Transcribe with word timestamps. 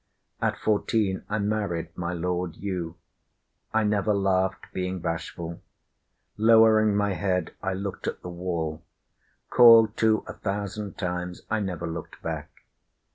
At 0.41 0.57
fourteen 0.57 1.21
I 1.29 1.37
married 1.37 1.95
My 1.95 2.11
Lord 2.11 2.55
you. 2.55 2.95
I 3.71 3.83
never 3.83 4.15
laughed, 4.15 4.73
being 4.73 4.97
bashful. 4.99 5.61
Lowering 6.37 6.95
my 6.95 7.13
head, 7.13 7.53
I 7.61 7.73
looked 7.75 8.07
at 8.07 8.23
the 8.23 8.29
wall. 8.29 8.81
Called 9.51 9.95
to, 9.97 10.23
a 10.25 10.33
thousand 10.33 10.97
times, 10.97 11.43
I 11.51 11.59
never 11.59 11.85
looked 11.85 12.19
back. 12.23 12.49